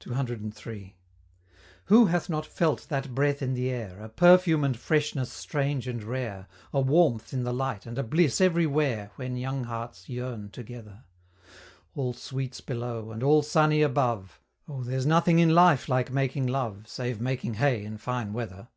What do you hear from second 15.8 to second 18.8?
like making love, Save making hay in fine weather!